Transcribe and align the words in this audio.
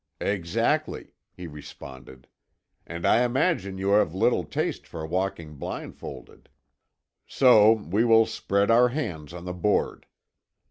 "Exactly," 0.21 1.13
he 1.31 1.45
responded. 1.45 2.25
"And 2.87 3.05
I 3.05 3.21
imagine 3.21 3.77
you 3.77 3.89
have 3.89 4.15
little 4.15 4.43
taste 4.43 4.87
for 4.87 5.05
walking 5.05 5.57
blindfolded. 5.57 6.49
So 7.27 7.73
we 7.73 8.03
will 8.03 8.25
spread 8.25 8.71
our 8.71 8.89
hands 8.89 9.31
on 9.31 9.45
the 9.45 9.53
board. 9.53 10.07